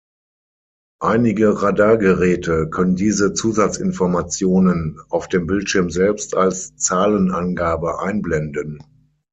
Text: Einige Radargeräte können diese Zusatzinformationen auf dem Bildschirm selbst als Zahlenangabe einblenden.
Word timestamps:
Einige 1.03 1.61
Radargeräte 1.61 2.67
können 2.71 2.95
diese 2.95 3.35
Zusatzinformationen 3.35 4.99
auf 5.09 5.27
dem 5.27 5.45
Bildschirm 5.45 5.91
selbst 5.91 6.33
als 6.35 6.75
Zahlenangabe 6.75 7.99
einblenden. 7.99 8.79